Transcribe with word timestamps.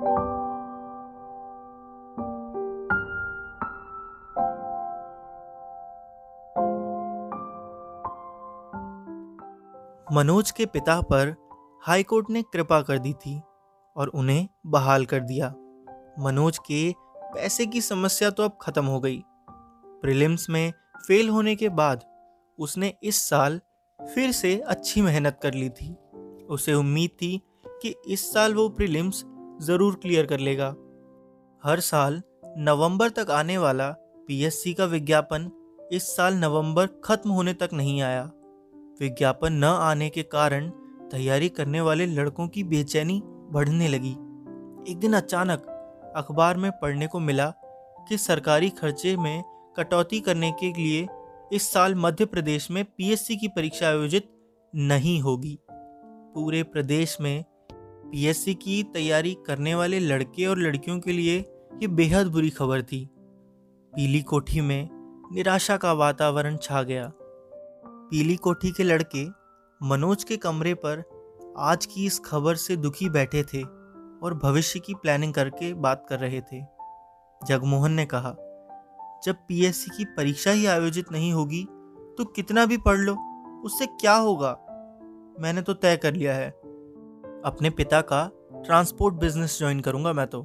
मनोज 0.00 0.10
के 10.50 10.66
पिता 10.66 11.00
पर 11.00 11.34
हाईकोर्ट 11.82 12.30
ने 12.30 12.42
कृपा 12.42 12.82
कर 12.82 12.98
दी 12.98 13.12
थी 13.12 13.42
और 13.96 14.08
उन्हें 14.08 14.48
बहाल 14.66 15.06
कर 15.06 15.20
दिया। 15.20 15.54
मनोज 16.18 16.58
के 16.58 16.94
पैसे 17.16 17.66
की 17.66 17.80
समस्या 17.80 18.30
तो 18.30 18.42
अब 18.42 18.58
खत्म 18.60 18.84
हो 18.84 19.00
गई। 19.00 19.24
प्रीलिम्स 20.02 20.50
में 20.50 20.72
फेल 21.06 21.28
होने 21.28 21.56
के 21.56 21.68
बाद 21.68 22.04
उसने 22.58 22.94
इस 23.02 23.28
साल 23.28 23.60
फिर 24.14 24.32
से 24.32 24.58
अच्छी 24.58 25.02
मेहनत 25.02 25.38
कर 25.42 25.54
ली 25.54 25.68
थी। 25.68 25.96
उसे 26.50 26.74
उम्मीद 26.74 27.10
थी 27.10 27.42
कि 27.82 27.94
इस 28.08 28.32
साल 28.32 28.54
वो 28.54 28.68
प्रीलिम्स 28.68 29.24
ज़रूर 29.62 29.94
क्लियर 29.94 30.26
कर 30.26 30.38
लेगा। 30.38 30.68
हर 31.62 31.80
साल 31.80 32.22
नवंबर 32.58 33.08
तक 33.08 33.30
आने 33.30 33.58
वाला 33.58 33.90
पीएससी 34.28 34.72
का 34.74 34.84
विज्ञापन 34.84 35.50
इस 35.92 36.16
साल 36.16 36.34
नवंबर 36.34 36.86
खत्म 37.04 37.30
होने 37.30 37.52
तक 37.54 37.70
नहीं 37.72 38.00
आया। 38.02 38.22
विज्ञापन 39.00 39.52
न 39.52 39.64
आने 39.64 40.08
के 40.08 40.22
कारण 40.22 40.68
तैयारी 41.10 41.48
करने 41.48 41.80
वाले 41.80 42.06
लड़कों 42.06 42.48
की 42.48 42.64
बेचैनी 42.64 43.20
बढ़ने 43.24 43.88
लगी। 43.88 44.12
एक 44.90 44.98
दिन 44.98 45.12
अचानक 45.12 45.66
अखबार 46.16 46.56
में 46.56 46.70
पढ़ने 46.72 47.06
को 47.06 47.20
मिला 47.20 47.52
कि 48.08 48.18
सरकारी 48.18 48.70
खर्चे 48.70 49.16
में 49.16 49.42
कटौती 49.76 50.20
करने 50.20 50.50
के 50.52 50.72
लिए 50.72 51.06
इस 51.52 51.72
साल 51.72 51.94
मध्य 51.94 52.24
प्रदेश 52.24 52.70
में 52.70 52.84
पीएससी 52.86 53.36
की 53.36 53.48
परीक्षा 53.48 53.86
आयोजित 53.86 54.28
नहीं 54.74 55.20
होगी। 55.20 55.58
पूरे 55.70 56.62
प्रदेश 56.62 57.16
में 57.20 57.44
पीएससी 58.12 58.54
की 58.54 58.82
तैयारी 58.82 59.36
करने 59.46 59.74
वाले 59.74 59.98
लड़के 60.00 60.46
और 60.46 60.58
लड़कियों 60.58 60.98
के 61.00 61.12
लिए 61.12 61.38
ये 61.82 61.86
बेहद 61.88 62.26
बुरी 62.26 62.50
खबर 62.50 62.82
थी। 62.82 63.04
पीली 63.92 64.20
कोठी 64.22 64.60
में 64.60 64.88
निराशा 65.32 65.76
का 65.76 65.92
वातावरण 65.92 66.56
छा 66.56 66.82
गया। 66.82 67.10
पीली 67.14 68.36
कोठी 68.36 68.70
के 68.70 68.82
लड़के 68.82 69.24
मनोज 69.80 70.24
के 70.24 70.36
कमरे 70.36 70.74
पर 70.74 71.02
आज 71.58 71.86
की 71.86 72.04
इस 72.06 72.18
खबर 72.20 72.54
से 72.54 72.76
दुखी 72.76 73.08
बैठे 73.08 73.42
थे 73.44 73.62
और 73.62 74.38
भविष्य 74.42 74.80
की 74.80 74.94
प्लानिंग 74.94 75.34
करके 75.34 75.72
बात 75.74 76.06
कर 76.08 76.18
रहे 76.18 76.40
थे। 76.42 76.62
जगमोहन 77.40 77.92
ने 77.92 78.06
कहा, 78.06 78.34
जब 79.24 79.36
पीएससी 79.48 79.96
की 79.96 80.04
परीक्षा 80.16 80.50
ही 80.50 80.66
आयोजित 80.66 81.12
नहीं 81.12 81.32
होगी 81.32 81.64
तो 82.18 82.24
कितना 82.26 82.66
भी 82.66 82.76
पढ़ 82.78 82.98
लो, 82.98 83.16
उससे 83.64 83.86
क्या 83.86 84.14
होगा? 84.14 84.52
मैंने 85.40 85.62
तो 85.62 85.74
तय 85.74 85.96
कर 85.96 86.14
लिया 86.14 86.34
है। 86.34 86.48
अपने 87.46 87.70
पिता 87.70 88.00
का 88.00 88.30
ट्रांसपोर्ट 88.66 89.14
बिज़नेस 89.14 89.58
ज्वाइन 89.58 89.80
करूँगा 89.80 90.12
मैं 90.12 90.26
तो। 90.26 90.40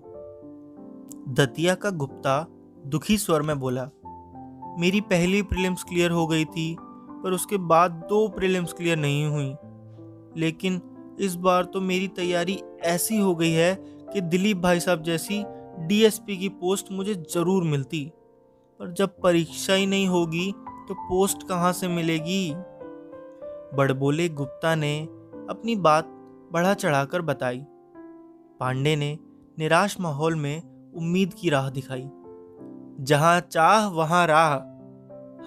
दतिया 1.30 1.76
का 1.76 1.90
गुप्ता 1.90 2.46
दुखी 2.86 3.18
स्वर 3.18 3.42
में 3.42 3.60
बोला, 3.60 3.84
मेरी 4.80 5.02
पहली 5.02 5.42
प्रीलिम्स 5.42 5.84
क्लियर 5.84 6.12
हो 6.12 6.28
गई 6.28 6.46
थी, 6.46 6.76
पर 6.80 7.32
उसके 7.32 7.58
बाद 7.58 7.92
दो 8.10 8.28
प्रीलिम्स 8.28 8.74
क्लियर 8.74 8.98
नहीं 8.98 9.26
हुई। 9.26 9.54
लेकिन 10.42 10.82
इस 11.20 11.36
बार 11.36 11.64
तो 11.64 11.82
मेरी 11.82 12.08
तैयारी 12.08 12.60
ऐसी 12.84 13.18
हो 13.18 13.36
गई 13.36 13.52
है 13.52 13.74
कि 14.14 14.22
दिलीप 14.22 14.58
भाई 14.58 14.80
साहब 14.80 15.04
जैसी 15.04 15.44
डीएसपी 15.80 16.38
की 16.38 16.50
पोस्ट 16.50 16.92
मुझे 16.92 17.14
ज़रूर 17.14 17.64
मिलती। 17.64 18.06
पर 18.80 18.92
जब 18.92 19.20
परीक्षा 19.22 19.74
ही 19.74 19.86
नहीं 19.86 20.08
होगी 20.08 20.52
तो 20.88 20.94
पोस्ट 20.94 21.48
कहाँ 21.48 21.74
से 21.74 21.88
मिलेगी? 21.88 22.54
बड़बोले 23.76 24.30
गुप्ता 24.30 24.76
ने 24.76 25.00
अपनी 25.50 25.76
बात 25.76 26.18
बढ़ा 26.52 26.74
चढ़ाकर 26.74 27.22
बताई। 27.22 27.66
पांडे 28.60 28.96
ने 28.96 29.18
निराश 29.60 30.00
माहौल 30.00 30.36
में 30.36 30.62
उम्मीद 30.94 31.34
की 31.34 31.50
राह 31.50 31.70
दिखाई। 31.70 32.10
जहाँ 33.04 33.40
चाह, 33.40 33.88
वहाँ 33.88 34.28
राह। 34.28 34.56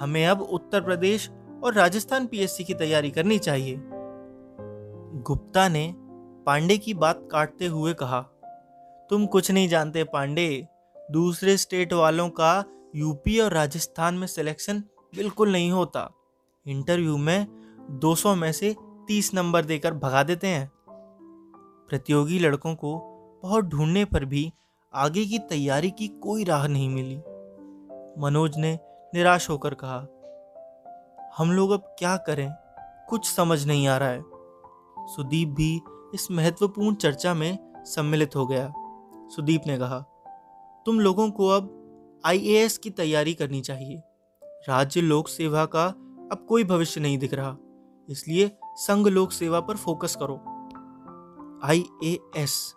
हमें 0.03 0.27
अब 0.27 0.41
उत्तर 0.41 0.81
प्रदेश 0.81 1.31
और 1.65 1.75
राजस्थान 1.75 2.27
पीएससी 2.27 2.65
की 2.65 2.75
तैयारी 2.75 3.11
करनी 3.11 3.39
चाहिए। 3.39 3.81
गुप्ता 5.23 5.69
ने 5.69 5.95
पांडे 6.47 6.79
की 6.79 6.95
बात 6.95 7.29
काटते 7.33 7.67
हुए 7.67 7.95
कहा, 7.95 8.21
तुम 9.11 9.27
कुछ 9.27 9.51
नहीं 9.51 9.69
जानते 9.69 10.05
पांडे, 10.05 10.67
दूसरे 11.11 11.57
स्टेट 11.57 11.93
वालों 11.93 12.29
का 12.29 12.65
यूपी 12.97 13.39
और 13.41 13.53
राजस्थान 13.53 14.15
में 14.15 14.27
सिलेक्शन 14.27 14.79
बिल्कुल 15.15 15.53
नहीं 15.53 15.71
होता। 15.71 16.11
इंटरव्यू 16.67 17.17
में 17.17 17.47
200 17.91 18.35
में 18.35 18.53
से 18.53 18.77
30 19.09 19.35
नंबर 19.35 19.65
देकर 19.65 19.95
भगा 19.95 20.23
देते 20.23 20.47
हैं। 20.47 20.71
प्रतियोगी 21.91 22.39
लड़कों 22.39 22.75
को 22.75 22.97
बहुत 23.43 23.65
ढूँढने 23.65 24.05
पर 24.05 24.25
भी 24.25 24.53
आगे 24.95 25.25
की 25.25 25.39
तैयारी 25.39 25.91
की 25.91 26.09
कोई 26.09 26.45
राह 26.45 26.67
नहीं 26.67 26.89
मिली। 26.89 27.17
मनोज 28.23 28.57
ने 28.59 28.79
निराश 29.15 29.49
होकर 29.51 29.75
कहा, 29.75 29.99
हम 31.39 31.53
लोग 31.53 31.71
अब 31.71 31.95
क्या 31.99 32.17
करें? 32.17 32.49
कुछ 33.09 33.31
समझ 33.31 33.67
नहीं 33.67 33.87
आ 33.89 33.97
रहा 33.97 34.09
है। 34.09 34.23
सुदीप 35.07 35.49
भी 35.49 35.81
इस 36.15 36.31
महत्वपूर्ण 36.31 36.95
चर्चा 36.95 37.35
में 37.35 37.59
सम्मिलित 37.87 38.37
हो 38.37 38.47
गया। 38.47 38.73
सुदीप 39.29 39.63
ने 39.67 39.79
कहा, 39.79 39.99
तुम 40.87 41.01
लोगों 41.01 41.31
को 41.31 41.49
अब 41.49 42.23
आईएएस 42.27 42.79
की 42.79 42.91
तैयारी 42.91 43.35
करनी 43.35 43.61
चाहिए। 43.61 44.03
राज्य 44.69 45.01
लोक 45.01 45.29
सेवा 45.29 45.65
का 45.67 45.87
अब 46.33 46.47
कोई 46.49 46.65
भविष्य 46.65 47.01
नहीं 47.01 47.19
दिख 47.19 47.35
रहा, 47.35 47.57
इसलिए 48.09 48.51
संघ 48.77 49.07
लोक 49.09 49.33
सेवा 49.33 49.61
पर 49.61 49.77
फोकस 49.77 50.17
करो। 50.17 50.41
आईएएस 51.65 52.75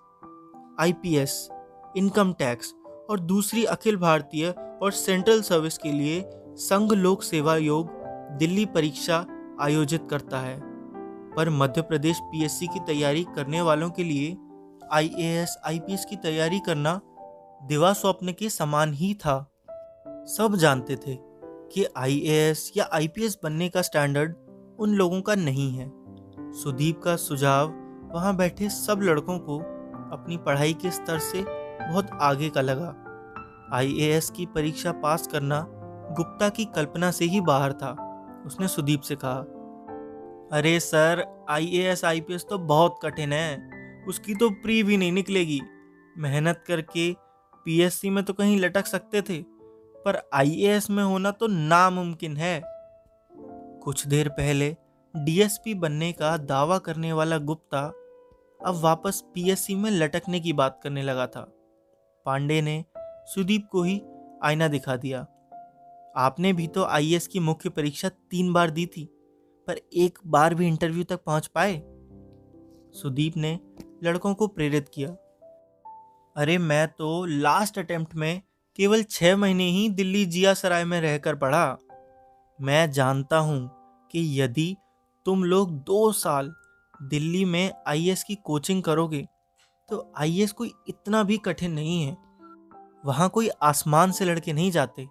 आईपीएस 0.80 1.50
इनकम 1.98 2.34
टैक्स 2.34 2.74
और 3.09 3.20
दूसरी 3.20 3.66
अखिल 3.66 3.98
भारतीय 3.98 4.50
और 4.81 4.92
सेंट्रल 4.92 5.42
सर्विस 5.42 5.78
के 5.78 5.92
लिए 5.92 6.24
संघ 6.56 6.94
लोक 6.94 7.24
सेवा 7.24 7.58
योग 7.58 7.90
दिल्ली 8.38 8.66
परीक्षा 8.66 9.26
आयोजित 9.62 10.08
करता 10.09 10.40
है। 10.40 10.62
पर 11.34 11.50
मध्य 11.50 11.81
प्रदेश 11.81 12.20
पीएससी 12.24 12.68
की 12.68 12.80
तैयारी 12.80 13.24
करने 13.24 13.62
वालों 13.62 13.90
के 13.90 14.03
लिए 14.03 14.38
आईएएस 14.92 15.58
आईपीएस 15.66 16.06
की 16.06 16.16
तैयारी 16.16 16.59
करना 16.59 17.02
दिवा 17.64 17.94
स्वप्न 17.94 18.31
के 18.31 18.50
समान 18.50 18.94
ही 18.94 19.14
था। 19.14 19.52
सब 20.09 20.56
जानते 20.56 20.96
थे 20.96 21.18
कि 21.44 21.86
आईएएस 21.97 22.72
या 22.78 22.90
आईपीएस 22.94 23.38
बनने 23.44 23.70
का 23.70 23.81
स्टैंडर्ड 23.81 24.36
उन 24.80 24.90
लोगों 24.90 25.22
का 25.22 25.36
नहीं 25.36 25.72
है। 25.72 25.92
सुदीप 26.53 27.02
का 27.02 27.16
सुझाव 27.16 27.87
वहाँ 28.07 28.35
बैठे 28.35 28.69
सब 28.69 29.00
लड़कों 29.01 29.38
को 29.40 29.57
अपनी 30.13 30.38
पढ़ाई 30.38 30.73
के 30.73 30.91
स्तर 30.91 31.19
से 31.19 31.44
बहुत 31.44 32.09
आगे 32.22 32.50
का 32.50 32.62
लगा। 32.62 32.95
आईएएस 33.73 34.29
की 34.29 34.45
परीक्षा 34.45 34.91
पास 34.94 35.28
करना 35.28 35.66
गुप्ता 36.17 36.50
की 36.50 36.66
कल्पना 36.66 37.12
से 37.12 37.25
ही 37.25 37.41
बाहर 37.41 37.73
था, 37.73 37.91
उसने 38.46 38.67
सुदीप 38.67 39.01
से 39.01 39.16
कहा। 39.16 39.40
अरे 40.57 40.79
सर 40.79 41.25
आईएएस 41.50 42.03
आईपीएस 42.06 42.46
तो 42.50 42.57
बहुत 42.57 43.00
कठिन 43.03 43.34
है, 43.34 44.06
उसकी 44.07 44.35
तो 44.35 44.50
प्री 44.63 44.81
भी 44.84 44.97
नहीं 44.97 45.12
निकलेगी। 45.12 45.62
मेहनत 46.17 46.63
करके 46.67 47.12
पीएससी 47.66 48.09
में 48.09 48.23
तो 48.23 48.34
कहीं 48.34 48.59
लटक 48.59 48.85
सकते 48.85 49.22
थे, 49.22 49.41
पर 49.41 50.22
आईएएस 50.34 50.90
में 50.90 51.03
होना 51.03 51.31
तो 51.31 51.47
नामुमकिन 51.47 52.38
है। 52.38 52.62
कुछ 53.84 54.06
देर 54.07 54.29
पहले 54.29 54.75
डीएसपी 55.25 55.73
बनने 55.73 56.11
का 56.11 56.35
दावा 56.38 56.78
करने 56.78 57.13
वाला 57.13 57.38
गुप्ता 57.38 57.81
अब 58.66 58.75
वापस 58.75 59.23
पीएससी 59.33 59.75
में 59.75 59.89
लटकने 59.91 60.39
की 60.39 60.53
बात 60.53 60.79
करने 60.83 61.01
लगा 61.03 61.28
था। 61.28 61.41
पांडे 62.25 62.61
ने 62.61 62.83
सुदीप 63.28 63.67
को 63.72 63.83
ही 63.83 64.01
आईना 64.44 64.67
दिखा 64.67 64.95
दिया। 64.95 65.19
आपने 66.16 66.53
भी 66.53 66.67
तो 66.67 66.83
आईएएस 66.83 67.28
की 67.28 67.39
मुख्य 67.39 67.69
परीक्षा 67.69 68.09
तीन 68.09 68.51
बार 68.53 68.69
दी 68.69 68.85
थी, 68.85 69.05
पर 69.67 69.79
एक 69.94 70.19
बार 70.28 70.55
भी 70.55 70.67
इंटरव्यू 70.67 71.03
तक 71.03 71.23
पहुँच 71.23 71.47
पाए? 71.47 71.78
सुदीप 72.94 73.38
ने 73.38 73.59
लड़कों 74.03 74.34
को 74.34 74.47
प्रेरित 74.47 74.90
किया। 74.90 75.09
अरे 76.35 76.58
मैं 76.58 76.87
तो 76.87 77.25
लास्ट 77.25 77.79
अटेम्प्ट 77.79 78.16
में 78.16 78.41
केवल 78.75 79.03
छह 79.03 79.37
महीने 79.37 79.63
ही 79.63 79.87
दिल्ली 79.90 80.25
जिया 80.25 80.53
सराय 80.53 80.84
में 80.85 80.99
रहकर 81.02 81.35
पढ़ा। 81.35 81.78
मैं 82.59 82.91
जानता 82.91 83.37
हूँ 83.37 83.70
कि 84.11 84.41
यदि 84.41 84.75
तुम 85.28 85.44
लोग 85.44 85.72
दो 85.72 86.12
साल 86.12 86.53
दिल्ली 87.02 87.46
में 87.46 87.72
आईएएस 87.88 88.24
की 88.24 88.35
कोचिंग 88.35 88.84
करोगे 88.84 89.28
तो 89.90 90.14
आईएएस 90.18 90.52
कोई 90.52 90.72
इतना 90.88 91.24
भी 91.24 91.38
कठिन 91.38 91.72
नहीं 91.72 92.03
है। 92.03 92.18
वहाँ 93.06 93.29
कोई 93.29 93.50
आसमान 93.50 94.12
से 94.12 94.26
लड़के 94.26 94.53
नहीं 94.53 94.72
जाते। 94.72 95.08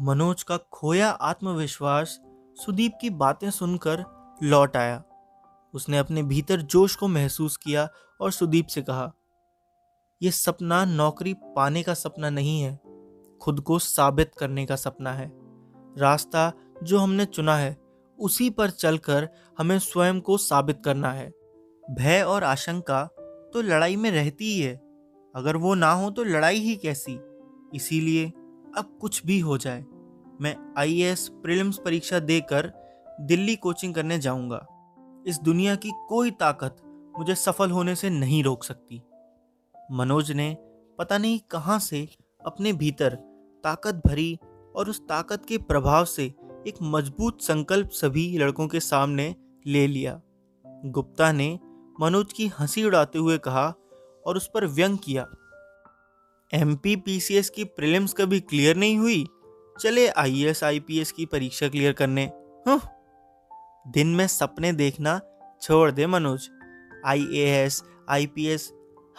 मनोज 0.00 0.42
का 0.42 0.56
खोया 0.56 1.10
आत्मविश्वास 1.10 2.18
सुदीप 2.56 2.98
की 3.00 3.10
बातें 3.10 3.50
सुनकर 3.50 4.04
लौट 4.42 4.76
आया। 4.76 5.02
उसने 5.74 5.98
अपने 5.98 6.22
भीतर 6.22 6.60
जोश 6.60 6.96
को 6.96 7.08
महसूस 7.08 7.56
किया 7.56 7.88
और 8.20 8.32
सुदीप 8.32 8.66
से 8.66 8.82
कहा 8.82 9.12
यह 10.20 10.30
सपना 10.30 10.84
नौकरी 10.84 11.34
पाने 11.34 11.82
का 11.82 11.94
सपना 11.94 12.30
नहीं 12.30 12.60
है, 12.60 12.78
खुद 13.40 13.60
को 13.60 13.78
साबित 13.78 14.34
करने 14.38 14.66
का 14.66 14.76
सपना 14.76 15.12
है। 15.12 15.32
रास्ता 15.98 16.52
जो 16.82 16.98
हमने 16.98 17.24
चुना 17.24 17.56
है 17.56 17.85
उसी 18.18 18.48
पर 18.50 18.70
चलकर 18.70 19.28
हमें 19.58 19.78
स्वयं 19.78 20.20
को 20.20 20.36
साबित 20.38 20.80
करना 20.84 21.12
है। 21.12 21.28
भय 21.84 22.22
और 22.22 22.44
आशंका 22.44 23.04
तो 23.52 23.62
लड़ाई 23.62 23.96
में 23.96 24.10
रहती 24.10 24.44
ही 24.44 24.60
है। 24.60 24.74
अगर 25.34 25.56
वो 25.56 25.74
ना 25.74 25.92
हो 25.92 26.10
तो 26.10 26.24
लड़ाई 26.24 26.58
ही 26.58 26.74
कैसी? 26.76 27.18
इसीलिए 27.74 28.26
अब 28.76 28.96
कुछ 29.00 29.24
भी 29.26 29.38
हो 29.40 29.58
जाए, 29.58 29.84
मैं 30.40 30.56
आई 30.78 31.00
एस 31.02 31.28
प्रिलिम्स 31.32 31.78
परीक्षा 31.78 32.18
देकर 32.20 32.72
दिल्ली 33.20 33.56
कोचिंग 33.56 33.94
करने 33.94 34.18
जाऊँगा। 34.18 34.66
इस 35.26 35.38
दुनिया 35.38 35.74
की 35.74 35.90
कोई 36.08 36.30
ताकत 36.30 36.76
मुझे 37.18 37.34
सफल 37.34 37.70
होने 37.70 37.94
से 37.94 38.10
नहीं 38.10 38.42
रोक 38.44 38.64
सकती। 38.64 39.02
मनोज 39.74 40.32
ने 40.32 40.56
पता 40.98 41.18
नहीं 41.18 41.38
कहाँ 41.50 41.78
से 41.78 42.08
अपने 42.46 42.72
भीतर 42.72 43.14
ताकत 43.64 44.02
भरी 44.06 44.38
और 44.76 44.90
उस 44.90 45.00
ताकत 45.00 45.44
के 45.44 45.58
प्रभाव 45.58 46.04
से 46.04 46.32
एक 46.66 46.74
मज़बूत 46.82 47.42
संकल्प 47.42 47.90
सभी 47.90 48.38
लड़कों 48.38 48.66
के 48.68 48.80
सामने 48.80 49.34
ले 49.66 49.86
लिया। 49.86 50.20
गुप्ता 50.84 51.32
ने 51.32 51.58
मनोज 52.00 52.32
की 52.32 52.46
हँसी 52.46 52.84
उड़ाते 52.84 53.18
हुए 53.18 53.38
कहा 53.38 53.66
और 54.26 54.36
उस 54.36 54.50
पर 54.54 54.66
व्यंग 54.66 54.98
किया। 55.04 55.26
एम 56.52 56.74
की 56.84 57.64
प्रिलिम्स 57.64 58.12
कभी 58.12 58.40
क्लियर 58.40 58.76
नहीं 58.76 58.98
हुई? 58.98 59.26
चले 59.80 60.08
आई 60.08 60.42
एस 60.44 60.62
एस 60.62 61.12
की 61.12 61.26
परीक्षा 61.26 61.68
क्लियर 61.68 61.92
करने। 61.92 62.30
दिन 63.88 64.06
में 64.06 64.26
सपने 64.26 64.72
देखना 64.72 65.20
छोड़ 65.62 65.90
दे 65.90 66.06
Manoj. 66.06 66.48
I 67.06 67.26
A 67.32 67.44
S 67.64 67.82
I 68.10 68.26
P 68.26 68.46
S 68.46 68.72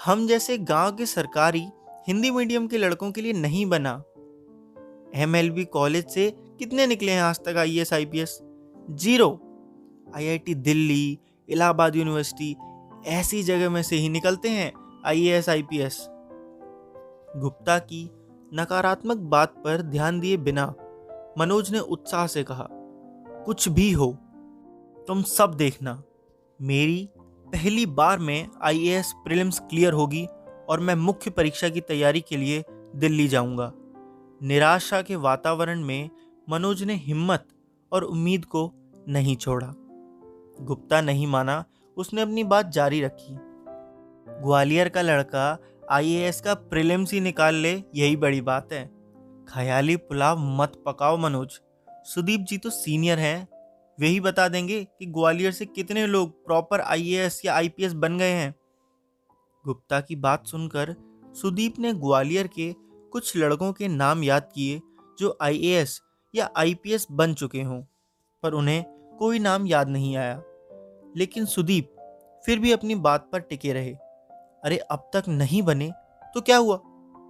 हम 0.06 0.28
जैसे 0.28 0.58
गाँव 0.58 0.96
के 0.96 1.06
सरकारी 1.06 1.66
हिंदी 2.08 2.32
मीडियम 2.32 2.68
के 2.68 2.78
लड़कों 2.78 3.12
के 3.12 3.22
लिए 3.22 3.34
नहीं 3.34 3.66
बना। 3.66 4.04
एम 5.16 5.36
एल 5.36 5.50
बी 5.52 5.66
कॉलेज 5.66 6.10
से 6.10 6.28
कितने 6.60 6.86
निकले 6.88 7.12
हैं 7.12 7.22
आज 7.22 7.40
तक 7.46 7.58
I 7.58 7.78
S 7.80 7.94
I 7.94 8.06
P 8.06 8.20
S 8.20 8.40
zero 8.92 9.30
I 10.16 10.28
I 10.28 10.38
T 10.38 10.54
Delhi, 10.56 11.18
Allahabad 11.50 11.96
university, 11.96 12.56
ऐसी 13.08 13.42
जगह 13.44 13.70
में 13.70 13.82
से 13.84 13.96
ही 13.96 14.10
निकलते 14.10 14.50
हैं 14.50 14.72
I 15.06 15.28
S 15.30 15.50
I 15.50 15.64
P 15.64 15.80
S 15.80 15.98
Gupta 17.38 17.78
की 17.80 18.04
नकारात्मक 18.52 19.18
बात 19.32 19.54
पर 19.66 19.82
ध्यान 19.82 20.20
दिए 20.20 20.38
बिना 20.40 20.66
मनोज 21.38 21.72
ने 21.72 21.80
उत्साह 21.80 22.28
से 22.28 22.44
कहा, 22.44 22.68
कुछ 22.72 23.70
भी 23.70 23.92
हो, 23.92 24.12
तुम 25.08 25.22
सब 25.24 25.54
देखना। 25.54 26.02
मेरी 26.60 27.10
पहली 27.48 27.86
बार 27.86 28.20
में 28.20 28.48
I 28.62 28.88
A 28.88 28.98
S 29.00 29.14
prelims 29.26 29.60
clear 29.60 29.94
होगी 29.94 30.26
और 30.70 30.80
मैं 30.80 30.96
मुख्य 30.98 31.32
परीक्षा 31.32 31.70
की 31.70 31.82
तैयारी 31.82 32.22
के 32.22 32.38
लिए 32.38 32.64
दिल्ली 32.96 33.28
जाऊँगा। 33.28 33.72
निराशा 34.42 35.02
के 35.02 35.16
वातावरण 35.18 35.84
में 35.84 36.10
मनोज 36.50 36.84
ने 36.84 36.96
हिम्मत 36.96 37.48
और 37.92 38.04
उम्मीद 38.04 38.46
को 38.46 38.74
नहीं 39.08 39.36
छोड़ा। 39.36 39.74
गुप्ता 40.62 41.02
नहीं 41.02 41.28
माना, 41.28 41.66
उसने 41.98 42.22
अपनी 42.22 42.44
बात 42.44 42.66
जारी 42.66 43.02
रखी। 43.02 43.38
ग्वालियर 44.44 44.90
का 44.90 45.02
लड़का 45.02 45.58
आईएएस 45.92 46.42
का 46.42 46.54
प्रीलिम्स 46.54 47.14
ही 47.14 47.20
निकाल 47.20 47.56
ले, 47.56 47.84
यही 47.96 48.16
बड़ी 48.16 48.42
बात 48.42 48.74
है। 48.74 48.92
ख्याली 49.50 49.96
पुलाव 49.96 50.38
मत 50.40 50.84
पकाओ 50.86 51.18
मनोज। 51.18 51.60
सुदीप 51.90 52.42
जी 52.42 52.58
तो 52.58 52.70
सीनियर 52.70 53.20
हैं। 53.20 53.48
वे 54.00 54.08
ही 54.08 54.20
बता 54.20 54.48
देंगे 54.48 54.84
कि 54.84 55.06
ग्वालियर 55.06 55.52
से 55.52 55.66
कितने 55.66 56.08
लोग 56.08 56.46
प्रॉपर 56.46 56.82
आईएएस 56.82 57.42
या 57.46 57.56
आईपीएस 57.56 57.94
बन 57.94 58.18
गए 58.18 58.32
हैं। 58.32 58.56
गुप्ता 59.66 60.02
की 60.02 60.16
बात 60.16 60.48
सुनकर 60.48 60.96
सुदीप 61.42 61.80
ने 61.80 61.94
ग्वालियर 61.94 62.48
के 62.48 62.76
कुछ 63.12 63.38
लड़कों 63.38 63.74
के 63.74 63.88
नाम 63.88 64.24
याद 64.24 64.50
किए, 64.56 64.82
जो 65.20 65.38
आईएएस 65.42 66.02
या 66.36 66.50
आईपीएस 66.58 67.08
बन 67.12 67.34
चुके 67.34 67.62
हों, 67.62 67.82
पर 68.44 68.54
उन्हें 68.54 68.84
कोई 69.20 69.40
नाम 69.40 69.68
याद 69.68 69.90
नहीं 69.90 70.18
आया। 70.18 70.44
लेकिन 71.18 71.46
सुदीप 71.46 71.96
फिर 72.46 72.60
भी 72.60 72.72
अपनी 72.72 72.96
बात 72.96 73.30
पर 73.32 73.40
टिके 73.40 73.74
रहे। 73.74 73.94
अरे, 74.64 74.78
अब 74.78 75.10
तक 75.14 75.24
नहीं 75.28 75.62
बने 75.62 75.92
तो 76.34 76.42
क्या 76.42 76.58
हुआ? 76.58 76.76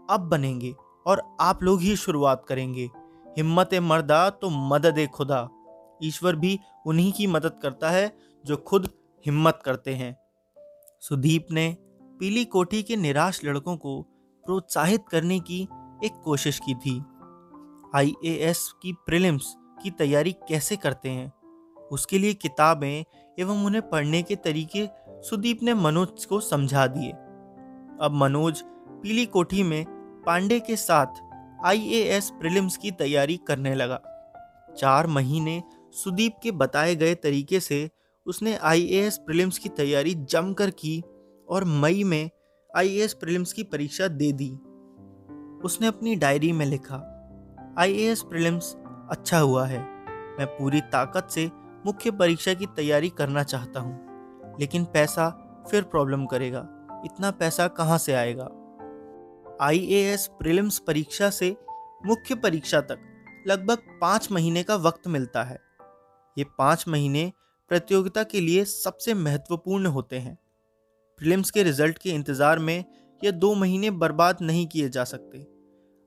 अब 0.10 0.28
बनेंगे 0.32 0.74
और 1.08 1.38
आप 1.42 1.64
लोग 1.64 1.82
ही 1.82 1.96
शुरुआत 1.96 2.46
करेंगे। 2.46 2.90
हिम्मत 3.38 3.74
ए 3.74 3.80
मर्दा 3.80 4.30
तो 4.30 4.50
मदद 4.50 4.98
ए 4.98 5.08
खुदा। 5.08 5.50
ईश्वर 6.04 6.36
भी 6.36 6.60
उन्हीं 6.86 7.12
की 7.12 7.28
मदद 7.28 7.60
करता 7.62 7.90
है 7.90 8.18
जो 8.46 8.58
खुद 8.58 8.90
हिम्मत 9.26 9.60
करते 9.66 9.96
हैं। 9.96 10.18
सुदीप 11.02 11.48
ने 11.52 11.78
पीली 12.20 12.46
कोठी 12.46 12.84
के 12.84 12.96
निराश 12.96 13.42
लड़कों 13.46 13.78
को 13.78 14.02
प्रोत्साहित 14.46 15.02
करने 15.12 15.40
की 15.40 15.62
एक 16.04 16.22
कोशिश 16.24 16.60
की 16.60 16.74
थी। 16.76 17.04
आईएएस 17.96 18.74
की 18.82 18.94
प्रीलिम्स 18.94 19.56
की 19.84 19.92
तैयारी 19.92 20.32
कैसे 20.32 20.76
करते 20.76 21.10
हैं? 21.10 21.34
उसके 21.92 22.18
लिए 22.18 22.34
किताबें 22.34 23.04
एवं 23.40 23.66
उन्हें 23.66 23.90
पढ़ने 23.90 24.24
के 24.24 24.36
तरीके 24.36 24.88
सुदीप 25.10 25.64
ने 25.64 25.74
मनोज 25.74 26.26
को 26.26 26.40
समझा 26.40 26.88
दिए। 26.88 27.12
अब 28.02 28.12
मनोज 28.14 28.64
पीली 28.68 29.26
कोठी 29.26 29.64
में 29.64 29.86
पांडे 30.26 30.60
के 30.60 30.76
साथ 30.76 31.08
आईएएस 31.66 32.30
प्रीलिम्स 32.30 32.78
की 32.78 32.92
तैयारी 32.92 33.40
करने 33.48 33.76
लगा। 33.76 34.02
चार 34.78 35.08
महीने 35.08 35.64
सुदीप 35.92 36.36
के 36.44 36.52
बताए 36.52 36.96
गए 36.96 37.16
तरीके 37.16 37.60
से 37.60 37.90
उसने 38.26 38.56
आईएएस 38.56 39.18
प्रीलिम्स 39.18 39.58
की 39.58 39.70
तैयारी 39.70 40.14
जमकर 40.14 40.70
की 40.70 41.04
और 41.50 41.64
मई 41.64 42.04
में 42.04 42.30
आईएएस 42.78 43.14
प्रीलिम्स 43.14 43.54
की 43.54 43.64
परीक्षा 43.64 44.08
दे 44.08 44.32
दी। 44.32 44.50
उसने 45.64 45.88
अपनी 45.88 46.16
डायरी 46.16 46.52
में 46.52 46.66
लिखा 46.66 47.14
आईएएस 47.80 48.22
प्रीलिम्स 48.22 48.76
अच्छा 49.10 49.40
हुआ 49.40 49.66
है। 49.68 49.80
मैं 50.38 50.46
पूरी 50.46 50.82
ताकत 50.82 51.28
से 51.32 51.52
मुख्य 51.86 52.12
परीक्षा 52.12 52.54
की 52.54 52.66
तैयारी 52.66 53.10
करना 53.10 53.44
चाहता 53.44 53.80
हूँ। 53.80 54.56
लेकिन 54.60 54.86
पैसा 54.86 55.30
फिर 55.72 55.84
प्रॉब्लम 55.84 56.26
करेगा। 56.26 56.60
इतना 57.06 57.32
पैसा 57.32 57.68
कहाँ 57.68 57.98
से 57.98 58.14
आएगा? 58.14 58.48
आईएएस 59.62 60.28
प्रीलिम्स 60.28 60.80
परीक्षा 60.80 61.30
से 61.30 61.56
मुख्य 62.06 62.36
परीक्षा 62.36 62.82
तक 62.82 63.00
लगभग 63.48 63.78
पाँच 64.02 64.32
महीने 64.32 64.64
का 64.64 64.76
वक्त 64.76 65.08
मिलता 65.08 65.44
है। 65.44 65.60
ये 66.38 66.44
पाँच 66.44 66.86
महीने 66.88 67.34
प्रतियोगिता 67.70 68.24
के 68.24 68.42
लिए 68.42 68.66
सबसे 68.66 69.14
महत्वपूर्ण 69.14 69.86
होते 69.86 70.20
हैं। 70.20 70.38
प्रीलिम्स 71.18 71.52
के 71.52 71.64
रिज़ल्ट 71.64 71.98
के 71.98 72.10
इंतज़ार 72.10 72.60
में 72.60 72.86
ये 73.24 73.32
दो 73.32 73.56
महीने 73.56 73.92
बर्बाद 73.92 74.38
नहीं 74.42 74.68
किए 74.68 74.90
जा 74.90 75.04
सकते। 75.04 75.48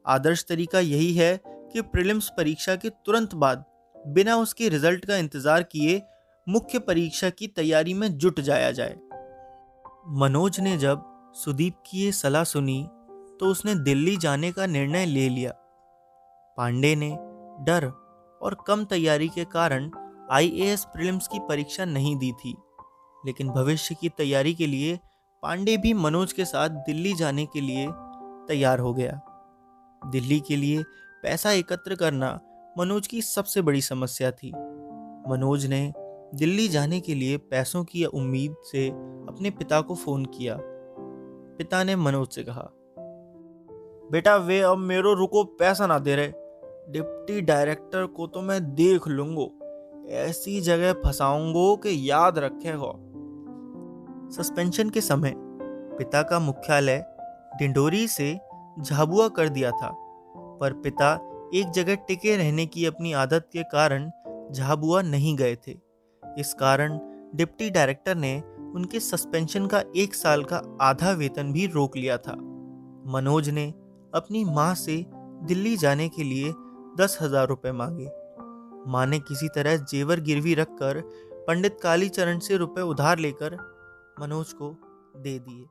आदर्श 0.07 0.45
तरीका 0.49 0.81
यही 0.81 1.15
है 1.15 1.60
कि 1.73 1.83
प्रीलिम्स 1.83 2.29
परीक्षा 2.37 2.75
के 2.77 2.91
तुरंत 3.07 3.35
बाद, 3.35 3.65
बिना 3.97 4.37
उसके 4.37 4.69
रिज़ल्ट 4.69 5.05
का 5.07 5.17
इंतज़ार 5.17 5.63
किए, 5.65 6.01
मुख्य 6.47 6.79
परीक्षा 6.81 7.31
की 7.31 7.47
तैयारी 7.49 7.95
में 7.95 8.09
जुट 8.19 8.41
जाया 8.41 8.71
जाए। 8.71 8.97
मनोज 10.19 10.61
ने 10.61 10.77
जब 10.79 11.03
सुदीप 11.37 11.75
की 11.87 11.99
ये 11.99 12.13
सलाह 12.13 12.45
सुनी 12.47 12.83
तो 13.41 13.47
उसने 13.47 13.75
दिल्ली 13.77 14.17
जाने 14.17 14.51
का 14.53 14.67
निर्णय 14.67 15.07
ले 15.07 15.29
लिया। 15.29 15.51
पांडे 16.59 16.95
ने 16.97 17.11
डर 17.65 17.87
और 18.41 18.57
कम 18.67 18.85
तैयारी 18.85 19.29
के 19.29 19.45
कारण 19.47 19.91
आईएएस 20.31 20.85
प्रीलिम्स 20.87 21.29
की 21.29 21.39
परीक्षा 21.49 21.85
नहीं 21.85 22.17
दी 22.17 22.33
थी, 22.35 22.55
लेकिन 23.17 23.51
भविष्य 23.51 23.95
की 23.95 24.09
तैयारी 24.09 24.55
के 24.55 24.67
लिए 24.67 24.99
पांडे 25.43 25.77
भी 25.77 25.93
मनोज 25.95 26.33
के 26.33 26.45
साथ 26.45 26.69
दिल्ली 26.87 27.13
जाने 27.15 27.47
के 27.47 27.61
लिए 27.61 27.87
तैयार 28.49 28.79
हो 28.79 28.93
गया। 28.95 29.21
दिल्ली 30.03 30.39
के 30.41 30.57
लिए 30.57 30.83
पैसा 31.23 31.53
एकत्र 31.53 31.95
करना 31.95 32.41
मनोज 32.79 33.07
की 33.07 33.23
सबसे 33.23 33.63
बड़ी 33.63 33.81
समस्या 33.81 34.31
थी। 34.31 34.53
मनोज 35.29 35.67
ने 35.67 35.93
दिल्ली 36.35 36.69
जाने 36.69 37.01
के 37.01 37.15
लिए 37.15 37.37
पैसों 37.37 37.85
की 37.85 38.05
उम्मीद 38.05 38.55
से 38.63 38.89
अपने 38.89 39.51
पिता 39.51 39.81
को 39.81 39.95
फ़ोन 39.95 40.25
किया। 40.25 40.57
पिता 41.59 41.85
ने 41.85 41.97
मनोज 41.97 42.29
से 42.29 42.45
कहा, 42.45 42.71
बेटा, 44.13 44.37
वे 44.37 44.61
अब 44.61 44.79
मेरो 44.79 45.15
रुको, 45.15 45.45
पैसा 45.45 45.87
ना 45.87 45.99
दे 45.99 46.17
रहे। 46.17 46.29
डिप्टी 46.93 47.41
डायरेक्टर 47.41 48.07
को 48.07 48.27
तो 48.27 48.41
मैं 48.41 48.75
देख 48.75 49.09
लूंगो। 49.09 49.53
ऐसी 50.11 50.61
जगह 50.61 50.93
फंसाऊंगो 50.93 51.77
कि 51.77 52.11
याद 52.11 52.39
रखेगा 52.39 52.93
सस्पेंशन 54.31 54.91
के 54.91 55.01
समय 55.01 55.35
पिता 55.37 56.23
का 56.23 56.39
मुख्यालय 56.39 57.05
डिंडोरी 57.59 58.09
से 58.09 58.39
झाबुआ 58.81 59.29
कर 59.29 59.49
दिया 59.49 59.71
था। 59.71 60.10
पर 60.61 60.73
पिता 60.83 61.13
एक 61.55 61.71
जगह 61.71 61.95
टिके 62.09 62.37
रहने 62.37 62.67
की 62.67 62.85
अपनी 62.87 63.13
आदत 63.13 63.49
के 63.53 63.63
कारण 63.63 64.11
झाबुआ 64.53 65.03
नहीं 65.03 65.37
गए 65.37 65.57
थे। 65.67 65.77
इस 66.23 66.55
कारण 66.55 66.99
डिप्टी 67.35 67.71
डायरेक्टर 67.71 68.15
ने 68.15 68.39
उनके 68.75 69.01
सस्पेंशन 69.01 69.67
का 69.67 69.83
एक 69.97 70.15
साल 70.15 70.45
का 70.45 70.63
आधा 70.81 71.11
वेतन 71.13 71.53
भी 71.53 71.67
रोक 71.67 71.97
लिया 71.97 72.17
था। 72.17 72.37
मनोज 73.13 73.49
ने 73.49 73.67
अपनी 74.15 74.45
माँ 74.45 74.75
से 74.75 75.05
दिल्ली 75.45 75.77
जाने 75.77 76.09
के 76.09 76.23
लिए 76.23 76.53
दस 76.99 77.19
हज़ार 77.21 77.49
रुपये 77.49 77.73
मांगे। 77.73 78.09
माँ 78.91 79.07
ने 79.07 79.19
किसी 79.19 79.49
तरह 79.49 79.77
जेवर 79.85 80.21
गिरवी 80.21 80.55
रखकर 80.55 81.01
पंडित 81.47 81.77
कालीचरण 81.83 82.39
से 82.39 82.57
रुपए 82.57 82.81
उधार 82.81 83.19
लेकर 83.19 83.57
मनोज 84.21 84.53
को 84.53 84.71
दे 85.17 85.39
दिए। 85.39 85.65